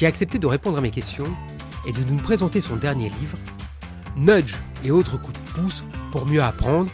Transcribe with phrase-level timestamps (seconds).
[0.00, 1.26] qui a accepté de répondre à mes questions
[1.86, 3.36] et de nous présenter son dernier livre,
[4.16, 6.90] Nudge et autres coups de pouce pour mieux apprendre,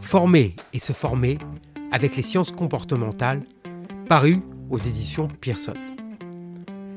[0.00, 1.38] former et se former
[1.90, 3.42] avec les sciences comportementales,
[4.08, 5.74] paru aux éditions Pearson.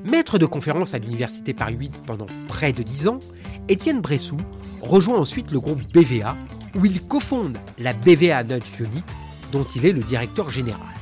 [0.03, 3.19] Maître de conférence à l'Université Paris 8 pendant près de 10 ans,
[3.69, 4.37] Étienne Bressou
[4.83, 6.37] rejoint ensuite le groupe BVA,
[6.75, 9.03] où il cofonde la BVA Nudge Unit,
[9.51, 10.93] dont il est le directeur général.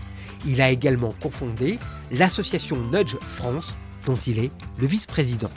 [0.48, 1.80] Il a également cofondé
[2.14, 5.50] l'association Nudge France, dont il est le vice-président.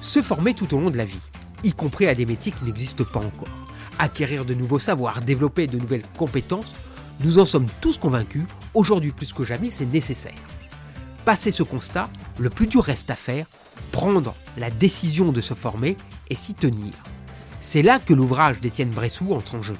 [0.00, 1.20] Se former tout au long de la vie,
[1.64, 3.48] y compris à des métiers qui n'existent pas encore.
[3.98, 6.74] Acquérir de nouveaux savoirs, développer de nouvelles compétences,
[7.20, 10.32] nous en sommes tous convaincus, aujourd'hui plus que jamais c'est nécessaire.
[11.24, 13.46] Passé ce constat, le plus dur reste à faire,
[13.92, 15.96] prendre la décision de se former
[16.30, 16.92] et s'y tenir.
[17.60, 19.76] C'est là que l'ouvrage d'Étienne Bressou entre en jeu.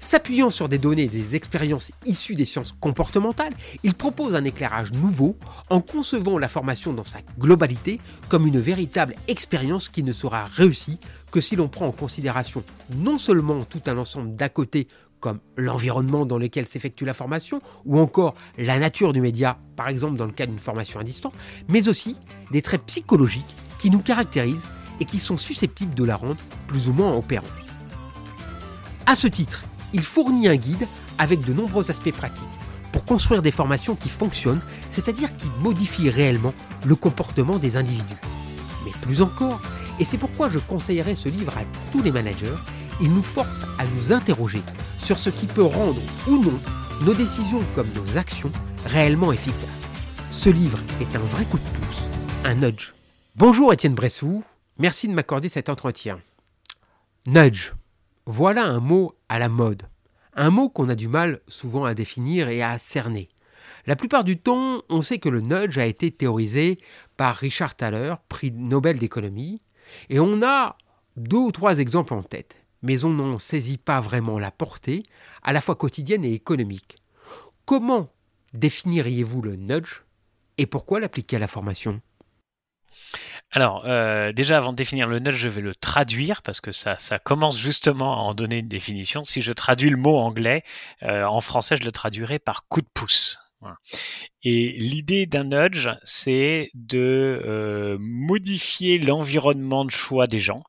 [0.00, 4.92] S'appuyant sur des données et des expériences issues des sciences comportementales, il propose un éclairage
[4.92, 5.36] nouveau
[5.70, 11.00] en concevant la formation dans sa globalité comme une véritable expérience qui ne sera réussie
[11.32, 12.62] que si l'on prend en considération
[12.96, 14.86] non seulement tout un ensemble d'à côté
[15.20, 20.16] comme l'environnement dans lequel s'effectue la formation, ou encore la nature du média, par exemple
[20.16, 21.32] dans le cas d'une formation à distance,
[21.68, 22.16] mais aussi
[22.52, 24.68] des traits psychologiques qui nous caractérisent
[25.00, 27.50] et qui sont susceptibles de la rendre plus ou moins opérante.
[29.06, 30.86] À ce titre, il fournit un guide
[31.18, 32.44] avec de nombreux aspects pratiques
[32.92, 38.16] pour construire des formations qui fonctionnent, c'est-à-dire qui modifient réellement le comportement des individus.
[38.84, 39.60] Mais plus encore,
[40.00, 42.56] et c'est pourquoi je conseillerais ce livre à tous les managers,
[43.00, 44.62] il nous force à nous interroger
[45.00, 46.58] sur ce qui peut rendre ou non
[47.02, 48.50] nos décisions comme nos actions
[48.86, 49.68] réellement efficaces.
[50.32, 52.10] Ce livre est un vrai coup de pouce,
[52.44, 52.92] un nudge.
[53.36, 54.42] Bonjour Étienne Bressou,
[54.78, 56.18] merci de m'accorder cet entretien.
[57.26, 57.72] Nudge,
[58.30, 59.88] voilà un mot à la mode,
[60.34, 63.28] un mot qu'on a du mal souvent à définir et à cerner.
[63.86, 66.78] La plupart du temps, on sait que le nudge a été théorisé
[67.16, 69.60] par Richard Thaler, prix Nobel d'économie,
[70.10, 70.76] et on a
[71.16, 75.02] deux ou trois exemples en tête mais on n'en saisit pas vraiment la portée,
[75.42, 76.98] à la fois quotidienne et économique.
[77.64, 78.12] Comment
[78.54, 80.04] définiriez-vous le nudge
[80.58, 82.00] et pourquoi l'appliquer à la formation?
[83.50, 86.96] Alors, euh, déjà, avant de définir le nudge, je vais le traduire parce que ça,
[87.18, 89.24] commence justement à en donner une définition.
[89.24, 90.62] Si je traduis le mot anglais,
[91.02, 93.38] euh, en français, je le traduirai par coup de pouce.
[94.44, 100.62] Et l'idée d'un nudge, c'est de euh, modifier l'environnement de choix des gens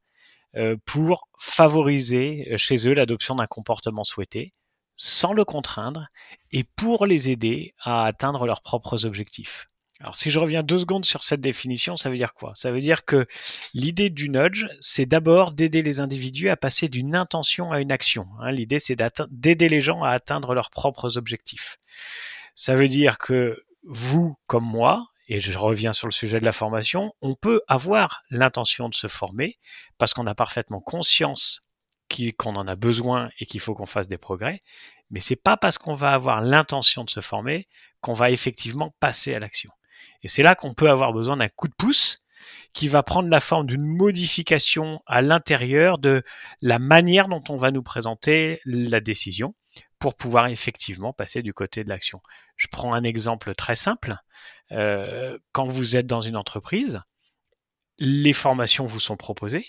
[0.83, 4.51] pour favoriser chez eux l'adoption d'un comportement souhaité
[4.95, 6.07] sans le contraindre
[6.51, 9.67] et pour les aider à atteindre leurs propres objectifs.
[10.01, 12.53] Alors si je reviens deux secondes sur cette définition, ça veut dire quoi?
[12.55, 13.27] Ça veut dire que
[13.73, 18.25] l'idée du nudge, c'est d'abord d'aider les individus à passer d'une intention à une action.
[18.39, 18.51] Hein.
[18.51, 18.97] l'idée, c'est
[19.29, 21.77] d'aider les gens à atteindre leurs propres objectifs.
[22.55, 26.53] Ça veut dire que vous, comme moi, et je reviens sur le sujet de la
[26.53, 29.59] formation, on peut avoir l'intention de se former
[29.97, 31.61] parce qu'on a parfaitement conscience
[32.37, 34.59] qu'on en a besoin et qu'il faut qu'on fasse des progrès,
[35.09, 37.67] mais c'est pas parce qu'on va avoir l'intention de se former
[38.01, 39.69] qu'on va effectivement passer à l'action.
[40.23, 42.25] Et c'est là qu'on peut avoir besoin d'un coup de pouce
[42.73, 46.23] qui va prendre la forme d'une modification à l'intérieur de
[46.61, 49.55] la manière dont on va nous présenter la décision
[49.97, 52.21] pour pouvoir effectivement passer du côté de l'action.
[52.55, 54.15] Je prends un exemple très simple.
[54.71, 57.01] Euh, quand vous êtes dans une entreprise,
[57.97, 59.67] les formations vous sont proposées.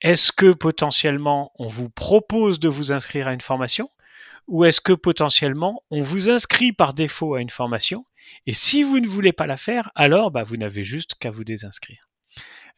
[0.00, 3.90] Est-ce que potentiellement on vous propose de vous inscrire à une formation
[4.46, 8.04] ou est-ce que potentiellement on vous inscrit par défaut à une formation
[8.46, 11.44] et si vous ne voulez pas la faire, alors bah, vous n'avez juste qu'à vous
[11.44, 12.08] désinscrire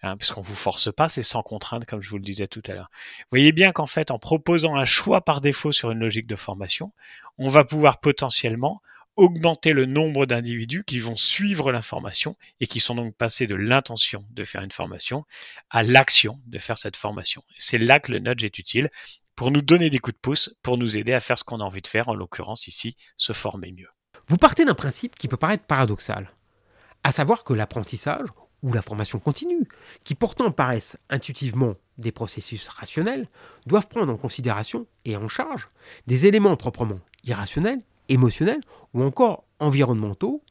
[0.03, 2.75] hein, puisqu'on vous force pas, c'est sans contrainte, comme je vous le disais tout à
[2.75, 2.91] l'heure.
[3.31, 6.93] Voyez bien qu'en fait, en proposant un choix par défaut sur une logique de formation,
[7.39, 8.81] on va pouvoir potentiellement
[9.17, 14.27] augmenter le nombre d'individus qui vont suivre l'information et qui sont donc passés de l'intention
[14.31, 15.25] de faire une formation
[15.71, 17.43] à l'action de faire cette formation.
[17.57, 18.91] C'est là que le nudge est utile
[19.35, 21.65] pour nous donner des coups de pouce, pour nous aider à faire ce qu'on a
[21.65, 23.89] envie de faire, en l'occurrence ici, se former mieux.
[24.29, 26.29] Vous partez d'un principe qui peut paraître paradoxal,
[27.05, 28.27] à savoir que l'apprentissage
[28.63, 29.69] ou la formation continue,
[30.03, 33.29] qui pourtant paraissent intuitivement des processus rationnels,
[33.67, 35.69] doivent prendre en considération et en charge
[36.09, 38.61] des éléments proprement irrationnels émotionnels
[38.95, 40.43] ou encore environnementaux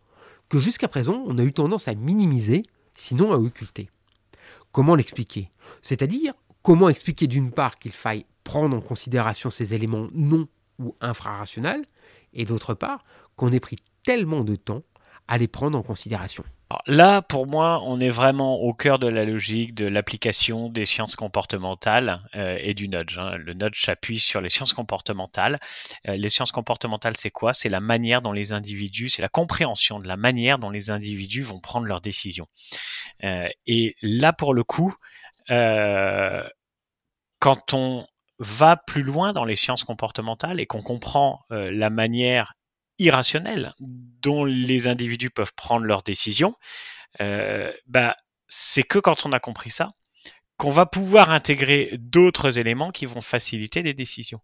[0.48, 2.63] que jusqu'à présent on a eu tendance à minimiser
[2.94, 3.89] sinon à occulter.
[4.72, 5.50] Comment l'expliquer?
[5.81, 10.48] C'est-à-dire, comment expliquer d'une part qu'il faille prendre en considération ces éléments non
[10.80, 11.86] ou infrarationnels,
[12.35, 13.03] et d'autre part,
[13.35, 14.83] qu'on ait pris tellement de temps
[15.27, 16.43] à les prendre en considération.
[16.87, 21.15] là, pour moi, on est vraiment au cœur de la logique de l'application des sciences
[21.15, 23.17] comportementales euh, et du nudge.
[23.17, 23.37] Hein.
[23.37, 25.59] Le nudge s'appuie sur les sciences comportementales.
[26.07, 27.53] Euh, les sciences comportementales, c'est quoi?
[27.53, 31.41] C'est la manière dont les individus, c'est la compréhension de la manière dont les individus
[31.41, 32.47] vont prendre leurs décisions.
[33.23, 34.93] Euh, et là, pour le coup,
[37.39, 38.05] quand on
[38.39, 42.53] va plus loin dans les sciences comportementales et qu'on comprend la manière
[42.99, 46.55] irrationnelle dont les individus peuvent prendre leurs décisions,
[47.21, 48.15] euh, bah,
[48.47, 49.89] c'est que quand on a compris ça,
[50.57, 54.39] qu'on va pouvoir intégrer d'autres éléments qui vont faciliter des décisions.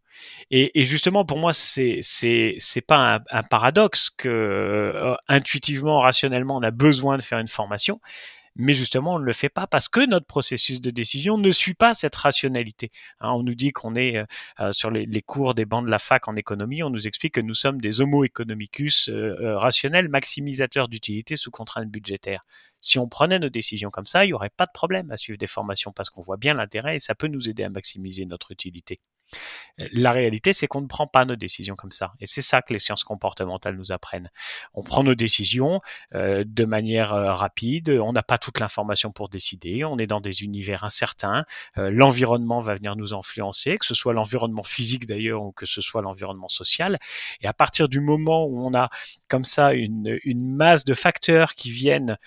[0.49, 6.57] Et, justement, pour moi, c'est c'est c'est pas un, un, paradoxe que euh, intuitivement, rationnellement,
[6.57, 8.01] on a besoin de faire une formation
[8.55, 11.73] mais justement on ne le fait pas parce que notre processus de décision ne suit
[11.73, 12.91] pas cette rationalité.
[13.19, 14.25] Hein, on nous dit qu'on est euh,
[14.59, 17.41] euh, sur les, cours des bancs de la fac en économie, on nous explique que
[17.41, 22.43] nous sommes des homo economicus euh, rationnels, maximisateurs d'utilité sous contrainte budgétaire.
[22.79, 25.37] Si on prenait nos décisions comme ça, il n'y aurait pas de problème à suivre
[25.37, 28.51] des formations parce qu'on voit bien l'intérêt et ça peut nous aider à maximiser notre
[28.51, 28.99] utilité.
[29.93, 32.13] La réalité, c'est qu'on ne prend pas nos décisions comme ça.
[32.19, 34.29] Et c'est ça que les sciences comportementales nous apprennent.
[34.73, 35.81] On prend nos décisions
[36.13, 40.21] euh, de manière euh, rapide, on n'a pas toute l'information pour décider, on est dans
[40.21, 41.45] des univers incertains,
[41.77, 45.81] euh, l'environnement va venir nous influencer, que ce soit l'environnement physique d'ailleurs ou que ce
[45.81, 46.99] soit l'environnement social.
[47.41, 48.89] Et à partir du moment où on a
[49.29, 52.17] comme ça une, une masse de facteurs qui viennent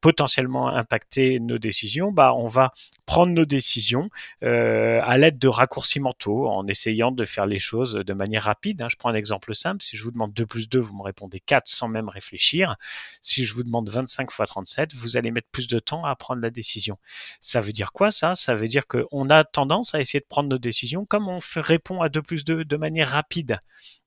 [0.00, 2.72] potentiellement impacter nos décisions, bah, on va
[3.06, 4.10] prendre nos décisions
[4.42, 8.82] à l'aide de raccourcis mentaux en essayant de faire les choses de manière rapide.
[8.82, 8.88] Hein.
[8.90, 9.82] Je prends un exemple simple.
[9.82, 12.76] Si je vous demande 2 plus 2, vous me répondez 4 sans même réfléchir.
[13.22, 16.42] Si je vous demande 25 fois 37, vous allez mettre plus de temps à prendre
[16.42, 16.96] la décision.
[17.40, 18.34] Ça veut dire quoi ça?
[18.34, 22.00] Ça veut dire qu'on a tendance à essayer de prendre nos décisions comme on répond
[22.00, 23.58] à 2 plus 2 de manière rapide.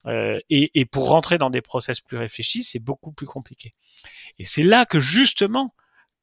[0.07, 3.71] Euh, et, et pour rentrer dans des process plus réfléchis, c'est beaucoup plus compliqué.
[4.39, 5.73] Et c'est là que justement,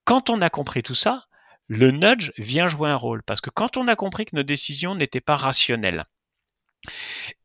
[0.05, 1.28] quand on a compris tout ça,
[1.69, 3.23] le nudge vient jouer un rôle.
[3.23, 6.05] Parce que quand on a compris que nos décisions n'étaient pas rationnelles,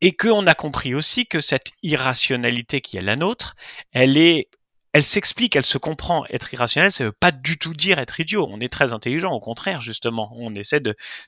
[0.02, 3.56] et qu'on a compris aussi que cette irrationalité qui est la nôtre,
[3.92, 4.48] elle est
[4.96, 6.24] elle s'explique, elle se comprend.
[6.30, 8.48] Être irrationnel, ça veut pas du tout dire être idiot.
[8.52, 10.32] On est très intelligent, au contraire, justement.
[10.36, 10.82] On essaie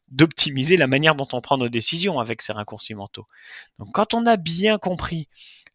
[0.08, 3.26] d'optimiser la manière dont on prend nos décisions avec ces raccourcis mentaux.
[3.80, 5.30] Donc, quand on a bien compris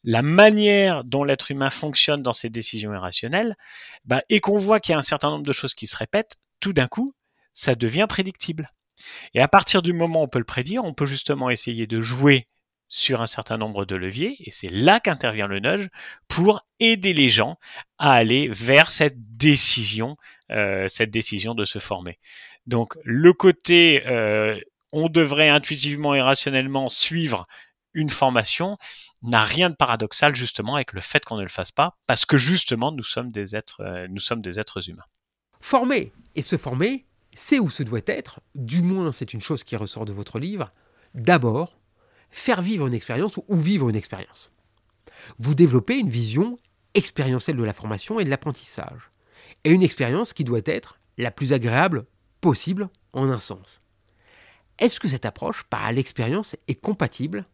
[0.04, 3.56] la manière dont l'être humain fonctionne dans ses décisions irrationnelles,
[4.04, 6.36] bah, et qu'on voit qu'il y a un certain nombre de choses qui se répètent,
[6.60, 7.14] tout d'un coup,
[7.52, 8.68] ça devient prédictible.
[9.34, 12.00] Et à partir du moment où on peut le prédire, on peut justement essayer de
[12.00, 12.46] jouer
[12.90, 15.88] sur un certain nombre de leviers, et c'est là qu'intervient le nudge
[16.26, 17.56] pour aider les gens
[17.98, 20.16] à aller vers cette décision,
[20.50, 22.18] euh, cette décision de se former.
[22.66, 24.58] Donc le côté euh,
[24.92, 27.44] on devrait intuitivement et rationnellement suivre
[27.94, 28.76] une formation
[29.22, 32.36] n'a rien de paradoxal justement avec le fait qu'on ne le fasse pas, parce que
[32.36, 35.04] justement nous sommes des êtres, euh, nous sommes des êtres humains.
[35.60, 39.76] Former et se former, c'est où ce doit être, du moins c'est une chose qui
[39.76, 40.70] ressort de votre livre,
[41.14, 41.78] d'abord
[42.30, 44.50] faire vivre une expérience ou vivre une expérience.
[45.38, 46.56] Vous développez une vision
[46.94, 49.10] expérientielle de la formation et de l'apprentissage,
[49.64, 52.06] et une expérience qui doit être la plus agréable
[52.40, 53.80] possible en un sens.
[54.78, 57.44] Est-ce que cette approche par l'expérience est compatible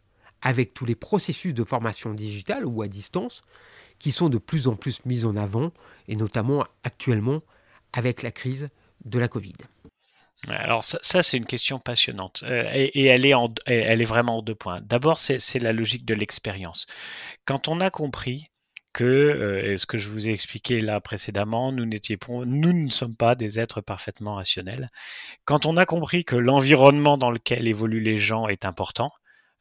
[0.42, 3.42] avec tous les processus de formation digitale ou à distance
[3.98, 5.72] qui sont de plus en plus mis en avant,
[6.06, 7.42] et notamment actuellement
[7.96, 8.68] avec la crise
[9.04, 9.54] de la Covid
[10.48, 13.32] alors ça, c'est une question passionnante euh, et, elle, est
[13.66, 14.78] elle est vraiment en deux points.
[14.82, 16.86] D'abord, c'est la logique de l'expérience.
[17.46, 18.44] Quand on a compris
[18.92, 23.34] que, euh, ce que je vous ai expliqué là précédemment, nous, nous ne sommes pas
[23.34, 24.88] des êtres parfaitement rationnels.
[25.46, 29.10] Quand on a compris que l'environnement dans lequel évoluent les gens est important,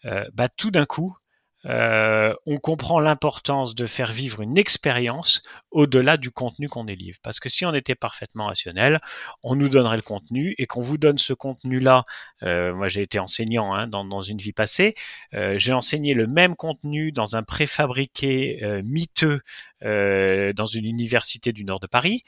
[0.05, 1.17] euh, bah, tout d'un coup,
[1.65, 5.41] euh, on comprend l'importance de faire vivre une expérience
[5.72, 7.17] au-delà du contenu qu'on délivre.
[7.24, 9.01] Parce que si on était parfaitement rationnel,
[9.43, 12.03] on nous donnerait le contenu et qu'on vous donne ce contenu-là.
[12.43, 14.95] Euh, moi, j'ai été enseignant hein, dans, une vie passée.
[15.34, 19.41] Euh, j'ai enseigné le même contenu dans un préfabriqué miteux
[19.81, 22.24] dans une université du nord de Paris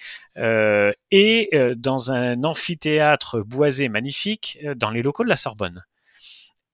[1.12, 5.84] et dans un amphithéâtre boisé magnifique dans les locaux de la Sorbonne.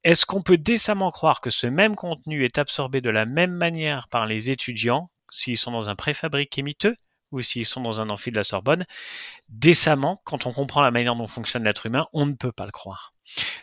[0.04, 4.10] Est-ce qu'on peut décemment croire que ce même contenu est absorbé de la même manière
[4.10, 6.96] par les étudiants s'ils sont dans un préfabriqué miteux
[7.32, 8.86] ou s'ils sont dans un amphi de la Sorbonne
[9.48, 12.72] Décemment, quand on comprend la manière dont fonctionne l'être humain, on ne peut pas le
[12.72, 13.14] croire.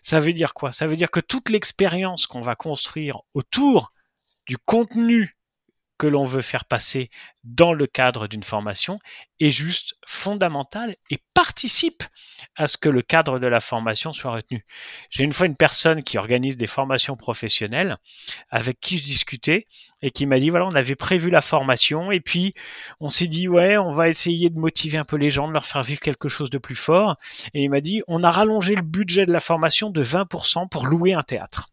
[0.00, 0.72] Ça veut dire quoi?
[0.72, 3.90] Ça veut dire que toute l'expérience qu'on va construire autour
[4.46, 5.36] du contenu
[6.00, 7.10] que l'on veut faire passer
[7.44, 9.00] dans le cadre d'une formation
[9.38, 12.02] est juste fondamental et participe
[12.56, 14.64] à ce que le cadre de la formation soit retenu.
[15.10, 17.98] J'ai une fois une personne qui organise des formations professionnelles
[18.48, 19.66] avec qui je discutais
[20.00, 22.54] et qui m'a dit voilà, on avait prévu la formation et puis
[22.98, 25.66] on s'est dit ouais, on va essayer de motiver un peu les gens, de leur
[25.66, 27.16] faire vivre quelque chose de plus fort
[27.52, 30.86] et il m'a dit on a rallongé le budget de la formation de 20% pour
[30.86, 31.66] louer un théâtre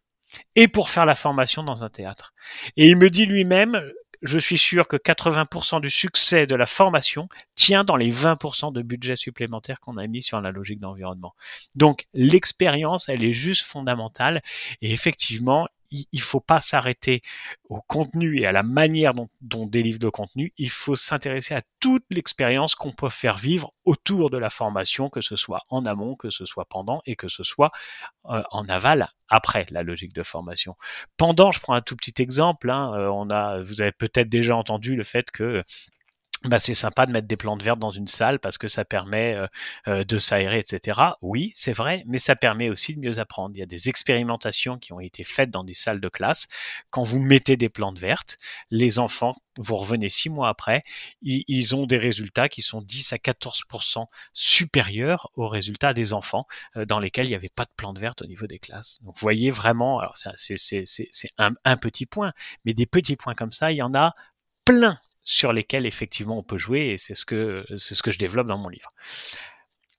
[0.54, 2.34] et pour faire la formation dans un théâtre.
[2.76, 3.80] Et il me dit lui-même,
[4.22, 8.82] je suis sûr que 80% du succès de la formation tient dans les 20% de
[8.82, 11.34] budget supplémentaire qu'on a mis sur la logique d'environnement.
[11.74, 14.40] Donc l'expérience, elle est juste fondamentale
[14.80, 17.20] et effectivement, il ne faut pas s'arrêter
[17.68, 20.52] au contenu et à la manière dont, on délivre le contenu.
[20.56, 25.20] Il faut s'intéresser à toute l'expérience qu'on peut faire vivre autour de la formation, que
[25.20, 27.70] ce soit en amont, que ce soit pendant et que ce soit
[28.26, 30.76] euh, en aval après la logique de formation.
[31.16, 32.70] Pendant, je prends un tout petit exemple.
[32.70, 35.64] Hein, euh, vous avez peut-être déjà entendu le fait que
[36.44, 39.34] bah, c'est sympa de mettre des plantes vertes dans une salle parce que ça permet
[39.34, 39.46] euh,
[39.88, 41.00] euh, de s'aérer, etc.
[41.20, 43.56] Oui, c'est vrai, mais ça permet aussi de mieux apprendre.
[43.56, 46.46] Il y a des expérimentations qui ont été faites dans des salles de classe.
[46.90, 48.36] Quand vous mettez des plantes vertes,
[48.70, 50.82] les enfants, vous revenez six mois après,
[51.22, 56.84] ils, ont des résultats qui sont 10 à 14% supérieurs aux résultats des enfants euh,
[56.84, 59.02] dans lesquels il n'y avait pas de plantes vertes au niveau des classes.
[59.02, 62.32] Donc, vous voyez vraiment, alors c'est un, un petit point,
[62.64, 64.14] mais des petits points comme ça, il y en a
[64.64, 68.18] plein sur lesquels effectivement on peut jouer et c'est ce que c'est ce que je
[68.18, 68.88] développe dans mon livre.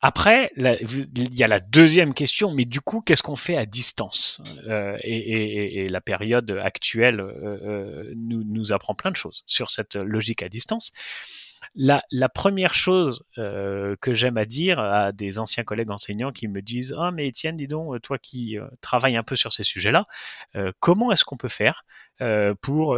[0.01, 4.41] Après, il y a la deuxième question, mais du coup, qu'est-ce qu'on fait à distance?
[4.65, 9.95] Euh, et, la période actuelle euh, euh, nous, nous apprend plein de choses sur cette
[9.95, 10.93] logique à distance.
[11.75, 16.61] La, première chose euh, que j'aime à dire à des anciens collègues enseignants qui me
[16.61, 20.05] disent Ah, mais Étienne, dis donc, toi qui euh, travailles un peu sur ces sujets-là,
[20.55, 21.85] euh, comment est-ce qu'on peut faire
[22.61, 22.97] pour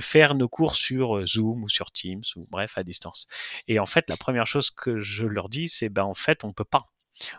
[0.00, 3.28] faire nos cours sur Zoom ou sur Teams ou bref à distance?
[3.68, 6.52] Et en fait, la première chose que je leur dis, c'est ben en fait, on
[6.52, 6.82] peut pas.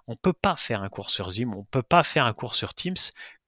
[0.07, 2.73] On peut pas faire un cours sur Zoom, on peut pas faire un cours sur
[2.73, 2.95] Teams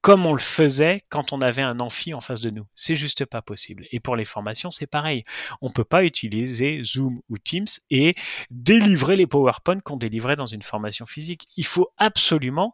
[0.02, 2.66] comme on le faisait quand on avait un amphi en face de nous.
[2.74, 3.86] C'est juste pas possible.
[3.92, 5.24] Et pour les formations, c'est pareil.
[5.62, 8.16] On peut pas utiliser Zoom ou Teams et
[8.50, 11.48] délivrer les PowerPoint qu'on délivrait dans une formation physique.
[11.56, 12.74] Il faut absolument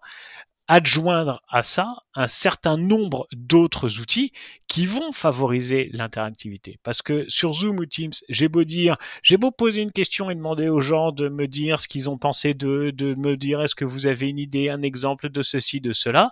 [0.70, 4.34] adjoindre à ça un certain nombre d'autres outils
[4.68, 6.78] qui vont favoriser l'interactivité.
[6.84, 10.36] Parce que sur Zoom ou Teams, j'ai beau dire, j'ai beau poser une question et
[10.36, 13.76] demander aux gens de me dire ce qu'ils ont pensé de, de me dire est-ce
[13.76, 16.32] que vous avez une idée, un exemple de ceci, de cela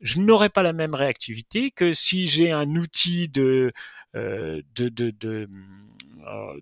[0.00, 3.70] je n'aurai pas la même réactivité que si j'ai un outil de,
[4.16, 6.60] euh, euh,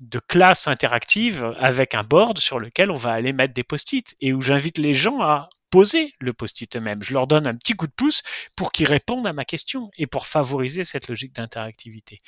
[0.00, 4.32] de classe interactive avec un board sur lequel on va aller mettre des post-it et
[4.32, 7.02] où j'invite les gens à poser le post-it eux-mêmes.
[7.02, 8.22] Je leur donne un petit coup de pouce
[8.56, 12.18] pour qu'ils répondent à ma question et pour favoriser cette logique d'interactivité.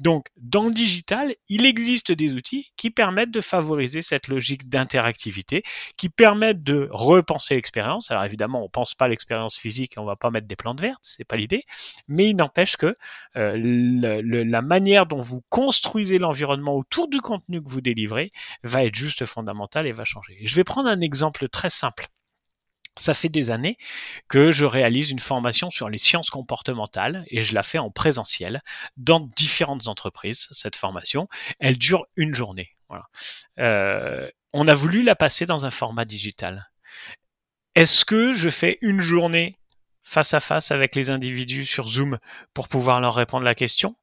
[0.00, 5.62] Donc, dans le digital, il existe des outils qui permettent de favoriser cette logique d'interactivité,
[5.96, 8.10] qui permettent de repenser l'expérience.
[8.10, 11.24] Alors évidemment, on pense pas l'expérience physique on va pas mettre des plantes vertes, c'est
[11.24, 11.62] pas l'idée,
[12.08, 12.94] mais il n'empêche que
[13.36, 18.30] euh, la manière dont vous construisez l'environnement autour du contenu que vous délivrez
[18.62, 20.38] va être juste fondamentale et va changer.
[20.44, 22.06] Je vais prendre un exemple très simple.
[23.00, 23.78] Ça fait des années
[24.28, 28.60] que je réalise une formation sur les sciences comportementales et je la fais en présentiel
[28.98, 30.48] dans différentes entreprises.
[30.50, 31.26] Cette formation,
[31.60, 32.76] elle dure une journée.
[33.58, 36.70] Euh, on a voulu la passer dans un format digital.
[37.74, 39.56] Est-ce que je fais une journée
[40.02, 42.18] face à face avec les individus sur Zoom
[42.52, 43.94] pour pouvoir leur répondre la question?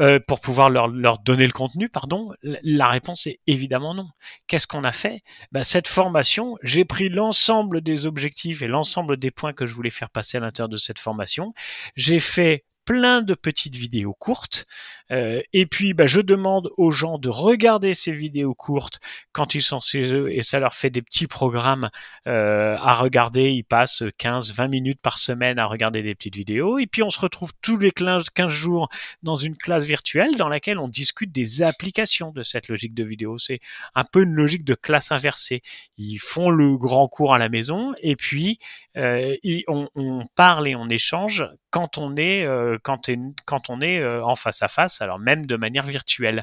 [0.00, 4.08] Euh, pour pouvoir leur, leur, donner le contenu, pardon La réponse est évidemment non.
[4.46, 5.20] Qu'est-ce qu'on a fait?
[5.52, 9.90] Bah, Cette formation, j'ai pris l'ensemble des objectifs et l'ensemble des points que je voulais
[9.90, 11.52] faire passer à l'intérieur de cette formation.
[11.96, 14.66] J'ai fait plein de petites vidéos courtes.
[15.12, 18.98] Euh, et puis, bah, je demande aux gens de regarder ces vidéos courtes
[19.30, 21.88] quand ils sont chez eux et ça leur fait des petits programmes
[22.26, 23.50] euh, à regarder.
[23.50, 26.80] Ils passent 15-20 minutes par semaine à regarder des petites vidéos.
[26.80, 28.88] Et puis, on se retrouve tous les 15 jours
[29.22, 33.38] dans une classe virtuelle dans laquelle on discute des applications de cette logique de vidéo.
[33.38, 33.60] C'est
[33.94, 35.62] un peu une logique de classe inversée.
[35.96, 38.58] Ils font le grand cours à la maison et puis
[38.96, 39.36] euh,
[39.68, 43.10] on, on, parle et on échange quand on est euh, quand,
[43.44, 46.42] quand, on est euh, en face à face, alors même de manière virtuelle.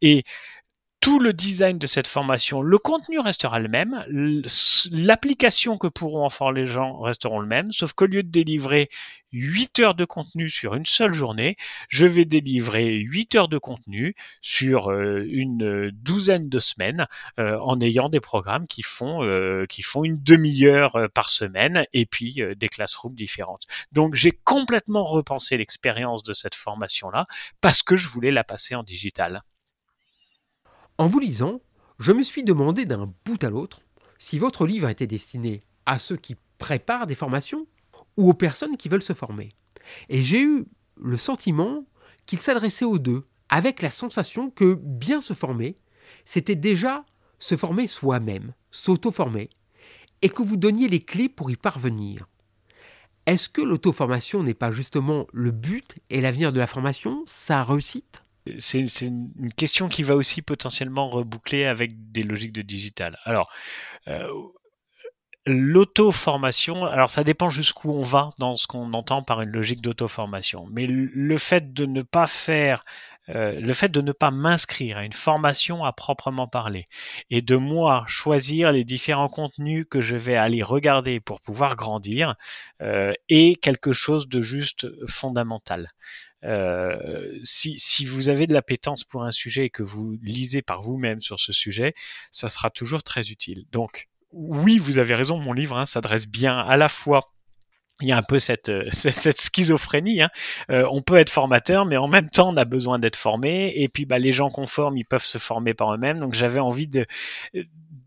[0.00, 0.22] Et
[1.00, 4.04] tout le design de cette formation, le contenu restera le même,
[4.90, 8.90] l'application que pourront en faire les gens resteront le même, sauf qu'au lieu de délivrer
[9.32, 11.56] 8 heures de contenu sur une seule journée,
[11.88, 17.06] je vais délivrer 8 heures de contenu sur euh, une douzaine de semaines
[17.38, 22.06] euh, en ayant des programmes qui font, euh, qui font une demi-heure par semaine et
[22.06, 23.66] puis des classrooms différentes.
[23.92, 27.24] Donc j'ai complètement repensé l'expérience de cette formation-là
[27.60, 29.42] parce que je voulais la passer en digital.
[30.98, 31.60] En vous lisant,
[32.00, 33.82] je me suis demandé d'un bout à l'autre
[34.18, 37.68] si votre livre était destiné à ceux qui préparent des formations
[38.16, 39.50] ou aux personnes qui veulent se former.
[40.08, 40.66] Et j'ai eu
[41.00, 41.84] le sentiment
[42.26, 45.76] qu'il s'adressait aux deux, avec la sensation que bien se former,
[46.24, 47.04] c'était déjà
[47.38, 49.50] se former soi-même, s'auto-former,
[50.20, 52.26] et que vous donniez les clés pour y parvenir.
[53.26, 58.24] Est-ce que l'auto-formation n'est pas justement le but et l'avenir de la formation, sa réussite?
[58.58, 63.18] C'est une question qui va aussi potentiellement reboucler avec des logiques de digital.
[63.24, 63.50] Alors,
[64.08, 64.28] euh,
[65.46, 70.66] l'auto-formation, alors ça dépend jusqu'où on va dans ce qu'on entend par une logique d'auto-formation.
[70.70, 72.82] Mais le fait de ne pas faire
[73.30, 76.84] euh, le fait de ne pas m'inscrire à une formation à proprement parler
[77.30, 82.36] et de moi choisir les différents contenus que je vais aller regarder pour pouvoir grandir
[82.80, 85.88] euh, est quelque chose de juste fondamental.
[86.44, 90.80] Euh, si, si, vous avez de l'appétence pour un sujet et que vous lisez par
[90.80, 91.92] vous-même sur ce sujet,
[92.30, 93.64] ça sera toujours très utile.
[93.72, 97.22] Donc, oui, vous avez raison, mon livre hein, s'adresse bien à la fois
[98.00, 100.22] il y a un peu cette, euh, cette, schizophrénie.
[100.22, 100.30] Hein.
[100.70, 103.72] Euh, on peut être formateur, mais en même temps, on a besoin d'être formé.
[103.76, 106.20] Et puis, bah, les gens qu'on forme, ils peuvent se former par eux-mêmes.
[106.20, 107.06] Donc, j'avais envie de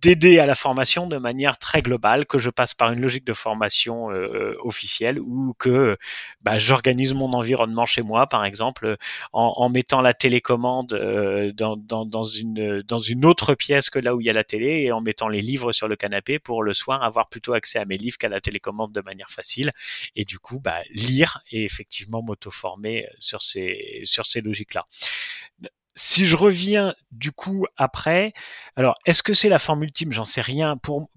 [0.01, 3.33] d'aider à la formation de manière très globale, que je passe par une logique de
[3.33, 5.97] formation euh, officielle ou que
[6.41, 8.97] bah, j'organise mon environnement chez moi, par exemple,
[9.31, 13.99] en, en mettant la télécommande euh, dans, dans, dans, une, dans une autre pièce que
[13.99, 16.39] là où il y a la télé et en mettant les livres sur le canapé
[16.39, 19.69] pour le soir avoir plutôt accès à mes livres qu'à la télécommande de manière facile.
[20.15, 24.85] Et du coup bah, lire et effectivement m'auto-former sur ces, sur ces logiques-là
[25.95, 28.33] si je reviens du coup après,
[28.75, 30.11] alors est-ce que c'est la forme ultime?
[30.11, 30.77] J'en sais rien.
[30.77, 31.09] Pour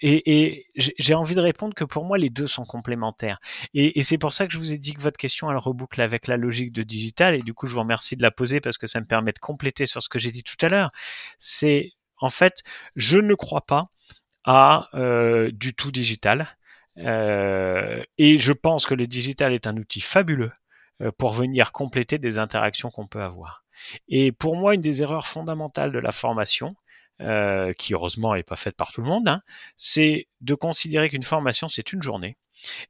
[0.00, 3.38] et, j'ai envie de répondre que pour moi les deux sont complémentaires.
[3.74, 6.26] Et, c'est pour ça que je vous ai dit que votre question elle reboucle avec
[6.28, 7.34] la logique de digital.
[7.34, 9.38] Et du coup je vous remercie de la poser parce que ça me permet de
[9.38, 10.90] compléter sur ce que j'ai dit tout à l'heure.
[11.38, 12.62] C'est en fait
[12.96, 13.84] je ne crois pas
[14.44, 16.56] à euh, du tout digital.
[16.98, 20.52] Euh, et je pense que le digital est un outil fabuleux
[21.02, 23.61] euh, pour venir compléter des interactions qu'on peut avoir.
[24.08, 26.68] Et pour moi, une des erreurs fondamentales de la formation,
[27.20, 29.42] euh, qui heureusement n'est pas faite par tout le monde, hein,
[29.76, 32.36] c'est de considérer qu'une formation c'est une journée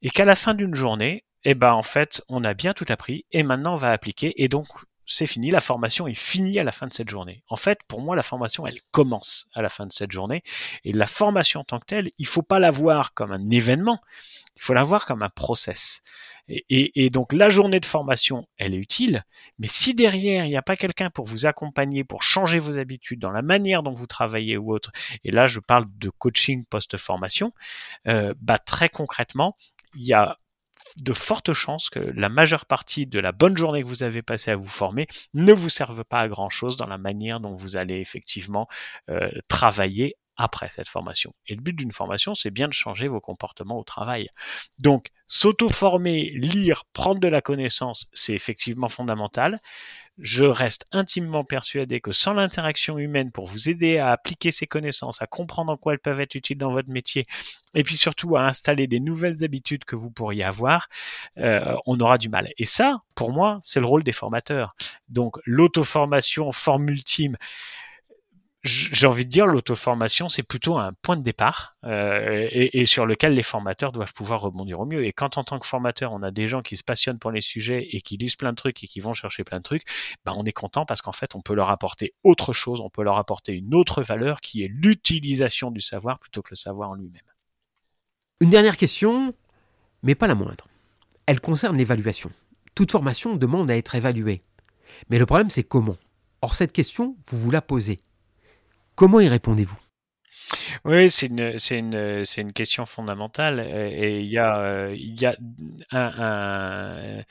[0.00, 3.26] et qu'à la fin d'une journée, eh ben en fait, on a bien tout appris
[3.32, 4.68] et maintenant on va appliquer et donc
[5.06, 7.42] c'est fini, la formation est finie à la fin de cette journée.
[7.48, 10.42] En fait, pour moi, la formation, elle commence à la fin de cette journée.
[10.84, 14.00] Et la formation en tant que telle, il faut pas la voir comme un événement,
[14.56, 16.02] il faut la voir comme un process.
[16.48, 19.22] Et, donc la journée de formation, elle est utile,
[19.58, 23.20] mais si derrière, il n'y a pas quelqu'un pour vous accompagner, pour changer vos habitudes
[23.20, 24.90] dans la manière dont vous travaillez ou autre,
[25.24, 27.52] et là je parle de coaching post-formation,
[28.08, 29.56] euh, bah, très concrètement,
[29.94, 30.38] il y a
[31.00, 34.50] de fortes chances que la majeure partie de la bonne journée que vous avez passée
[34.50, 37.76] à vous former ne vous serve pas à grand chose dans la manière dont vous
[37.76, 38.68] allez effectivement
[39.10, 41.32] euh, travailler après cette formation.
[41.46, 44.28] Et le but d'une formation, c'est bien de changer vos comportements au travail.
[44.78, 49.58] Donc, s'auto-former, lire, prendre de la connaissance, c'est effectivement fondamental.
[50.18, 55.22] Je reste intimement persuadé que sans l'interaction humaine pour vous aider à appliquer ces connaissances,
[55.22, 57.24] à comprendre en quoi elles peuvent être utiles dans votre métier,
[57.74, 60.88] et puis surtout à installer des nouvelles habitudes que vous pourriez avoir,
[61.38, 62.50] euh, on aura du mal.
[62.58, 64.74] Et ça, pour moi, c'est le rôle des formateurs.
[65.08, 67.36] Donc l'auto-formation, forme ultime,
[68.64, 73.34] j'ai envie de dire, l'auto-formation, c'est plutôt un point de départ euh, et, sur lequel
[73.34, 75.04] les formateurs doivent pouvoir rebondir au mieux.
[75.04, 77.40] Et quand en tant que formateur, on a des gens qui se passionnent pour les
[77.40, 79.82] sujets et qui lisent plein de trucs et qui vont chercher plein de trucs,
[80.24, 83.02] ben on est content parce qu'en fait, on peut leur apporter autre chose, on peut
[83.02, 86.94] leur apporter une autre valeur qui est l'utilisation du savoir plutôt que le savoir en
[86.94, 87.22] lui-même.
[88.40, 89.34] Une dernière question,
[90.04, 90.68] mais pas la moindre.
[91.26, 92.30] Elle concerne l'évaluation.
[92.76, 94.42] Toute formation demande à être évaluée.
[95.10, 95.96] Mais le problème, c'est comment?
[96.42, 98.00] Or, cette question, vous vous la posez.
[98.94, 99.78] Comment y répondez-vous?
[100.84, 103.60] Oui, c'est une, une, une question fondamentale.
[103.60, 105.36] Et il y a, il y a
[105.92, 107.22] un,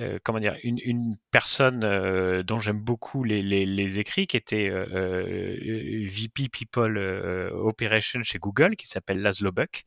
[0.00, 4.68] euh, comment dire, une, une personne euh, dont j'aime beaucoup les, les, écrits, qui était
[4.68, 6.98] euh, VP People
[7.52, 9.84] Operation chez Google, qui s'appelle Laszlo Buck,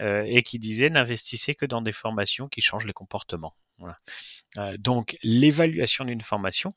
[0.00, 3.54] et qui disait n'investissez que dans des formations qui changent les comportements.
[4.78, 6.70] Donc l'évaluation d'une formation,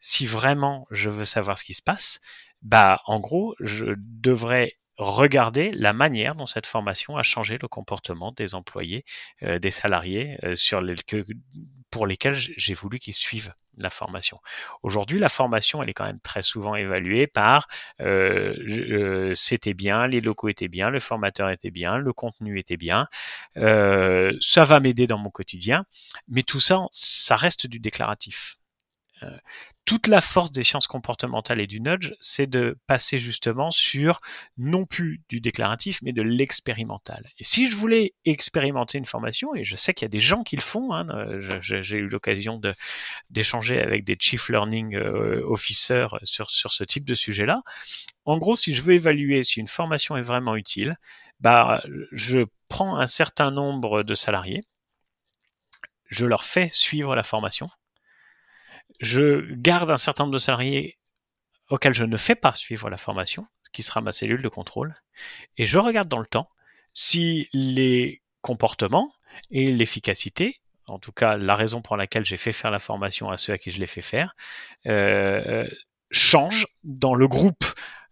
[0.00, 2.20] si vraiment je veux savoir ce qui se passe,
[2.62, 8.32] bah, en gros, je devrais regarder la manière dont cette formation a changé le comportement
[8.32, 9.04] des employés,
[9.42, 10.82] euh, des salariés euh, sur
[11.90, 14.38] pour lesquels j'ai voulu qu'ils suivent la formation.
[14.82, 17.68] Aujourd'hui, la formation, elle est quand même très souvent évaluée par
[18.00, 22.76] euh, euh c'était bien, les locaux étaient bien, le formateur était bien, le contenu était
[22.76, 23.08] bien,
[23.56, 25.84] ça va m'aider dans mon quotidien,
[26.28, 28.56] mais tout ça, ça reste du déclaratif.
[29.22, 29.36] Euh,
[29.84, 34.18] toute la force des sciences comportementales et du nudge, c'est de passer justement sur
[34.56, 37.28] non plus du déclaratif, mais de l'expérimental.
[37.38, 40.44] Et si je voulais expérimenter une formation, et je sais qu'il y a des gens
[40.44, 42.60] qui le font, hein, euh, j'ai eu l'occasion
[43.30, 47.60] d'échanger avec des chief learning euh, officers sur, sur ce type de sujet-là.
[48.24, 50.94] En gros, si je veux évaluer si une formation est vraiment utile,
[51.40, 51.82] bah,
[52.12, 54.60] je prends un certain nombre de salariés,
[56.06, 57.68] je leur fais suivre la formation
[59.02, 60.96] je garde un certain nombre de salariés
[61.68, 64.94] auxquels je ne fais pas suivre la formation, qui sera ma cellule de contrôle,
[65.58, 66.48] et je regarde dans le temps
[66.94, 69.12] si les comportements
[69.50, 70.54] et l'efficacité,
[70.86, 73.58] en tout cas la raison pour laquelle j'ai fait faire la formation à ceux à
[73.58, 74.36] qui je l'ai fait faire,
[74.86, 75.66] euh,
[76.10, 77.64] changent dans le groupe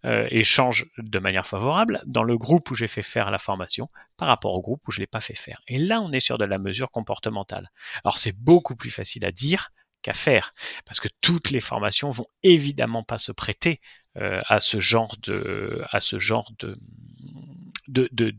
[0.06, 3.88] euh, et changent de manière favorable dans le groupe où j'ai fait faire la formation
[4.16, 5.60] par rapport au groupe où je l'ai pas fait faire.
[5.68, 7.68] Et là, on est sur de la mesure comportementale.
[8.02, 9.70] Alors c'est beaucoup plus facile à dire
[10.02, 13.80] qu'à faire, parce que toutes les formations vont évidemment pas se prêter
[14.16, 15.84] euh, à ce genre de,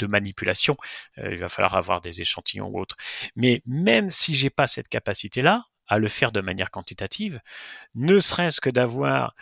[0.08, 0.76] manipulation.
[1.18, 2.98] Euh, il va falloir avoir des échantillons ou autres.
[3.36, 7.42] Mais même si j'ai pas cette capacité-là à le faire de manière quantitative,
[7.96, 9.36] ne serait-ce que d'avoir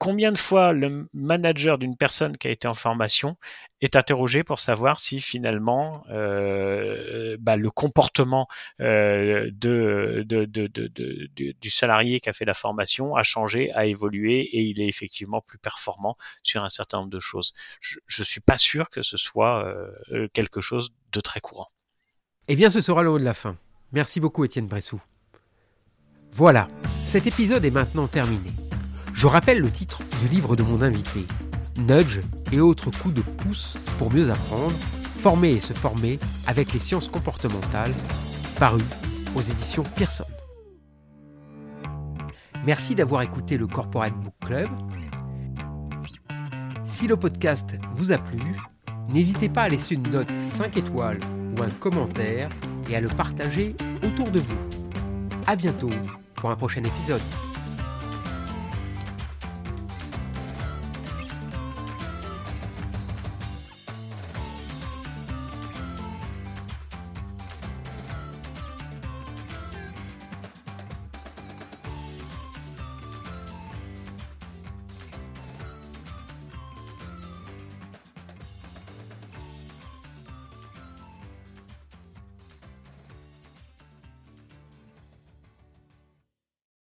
[0.00, 3.36] combien de fois le manager d'une personne qui a été en formation
[3.82, 8.48] est interrogé pour savoir si finalement euh, bah, le comportement
[8.80, 14.88] euh, du salarié qui a fait la formation a changé, a évolué et il est
[14.88, 17.52] effectivement plus performant sur un certain nombre de choses.
[17.80, 21.68] Je ne suis pas sûr que ce soit euh, quelque chose de très courant.
[22.48, 23.58] Eh bien, ce sera le haut de la fin.
[23.92, 24.98] Merci beaucoup, Étienne Bressou.
[26.32, 26.68] Voilà,
[27.04, 28.50] cet épisode est maintenant terminé.
[29.14, 31.26] Je rappelle le titre du livre de mon invité,
[31.78, 32.20] Nudge
[32.52, 34.74] et autres coups de pouce pour mieux apprendre,
[35.18, 37.92] former et se former avec les sciences comportementales,
[38.58, 38.82] paru
[39.34, 40.24] aux éditions Pearson.
[42.64, 44.68] Merci d'avoir écouté le Corporate Book Club.
[46.84, 48.40] Si le podcast vous a plu,
[49.08, 51.20] n'hésitez pas à laisser une note 5 étoiles
[51.56, 52.48] ou un commentaire
[52.88, 54.58] et à le partager autour de vous.
[55.46, 55.90] A bientôt
[56.34, 57.22] pour un prochain épisode.